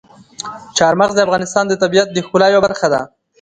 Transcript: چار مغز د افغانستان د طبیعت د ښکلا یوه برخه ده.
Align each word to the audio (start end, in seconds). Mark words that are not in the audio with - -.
چار 0.77 0.93
مغز 1.01 1.13
د 1.17 1.25
افغانستان 1.27 1.65
د 1.67 1.73
طبیعت 1.83 2.07
د 2.11 2.17
ښکلا 2.25 2.47
یوه 2.49 2.61
برخه 2.65 2.87
ده. 2.93 3.01